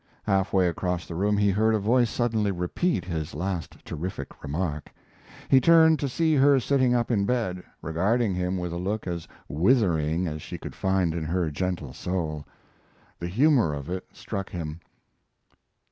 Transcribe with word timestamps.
Half 0.23 0.51
way 0.51 0.67
across 0.67 1.05
the 1.05 1.13
room 1.13 1.37
he 1.37 1.51
heard 1.51 1.75
a 1.75 1.79
voice 1.79 2.09
suddenly 2.09 2.49
repeat 2.51 3.05
his 3.05 3.35
last 3.35 3.85
terrific 3.85 4.41
remark. 4.41 4.91
He 5.47 5.61
turned 5.61 5.99
to 5.99 6.09
see 6.09 6.33
her 6.33 6.59
sitting 6.59 6.95
up 6.95 7.11
in 7.11 7.23
bed, 7.27 7.61
regarding 7.83 8.33
him 8.33 8.57
with 8.57 8.73
a 8.73 8.77
look 8.79 9.05
as 9.05 9.27
withering 9.47 10.25
as 10.25 10.41
she 10.41 10.57
could 10.57 10.73
find 10.73 11.13
in 11.13 11.25
her 11.25 11.51
gentle 11.51 11.93
soul. 11.93 12.47
The 13.19 13.27
humor 13.27 13.75
of 13.75 13.91
it 13.91 14.07
struck 14.11 14.49
him. 14.49 14.79